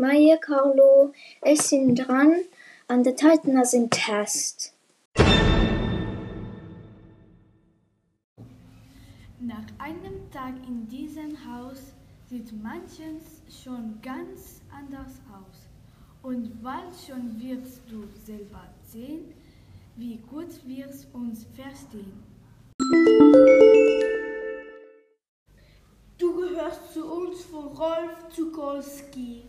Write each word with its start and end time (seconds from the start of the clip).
Maya 0.00 0.38
Carlo, 0.38 1.12
es 1.42 1.68
sind 1.68 1.96
dran 1.96 2.34
an 2.88 3.04
der 3.04 3.14
Titan 3.14 3.62
sind 3.66 3.90
Test. 3.90 4.72
Nach 9.40 9.66
einem 9.78 10.30
Tag 10.32 10.54
in 10.66 10.88
diesem 10.88 11.36
Haus 11.44 11.92
sieht 12.30 12.50
manches 12.62 13.42
schon 13.62 13.98
ganz 14.00 14.62
anders 14.74 15.20
aus. 15.28 15.68
Und 16.22 16.62
bald 16.62 16.94
schon 17.06 17.38
wirst 17.38 17.82
du 17.90 18.08
selber 18.24 18.68
sehen, 18.90 19.34
wie 19.96 20.16
gut 20.30 20.66
wir 20.66 20.88
uns 21.12 21.44
verstehen. 21.54 22.22
Du 26.16 26.34
gehörst 26.34 26.94
zu 26.94 27.04
uns 27.04 27.44
von 27.44 27.66
Rolf 27.66 28.30
Zukolski. 28.30 29.42